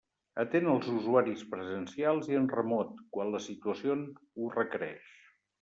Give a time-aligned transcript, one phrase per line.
[0.43, 5.17] Atén els usuaris presencials i en remot, quan la situació ho requereix.